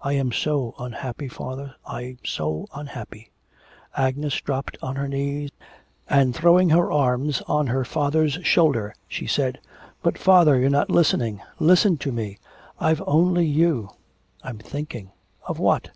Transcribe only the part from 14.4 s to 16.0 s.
'I'm thinking.' 'Of what?'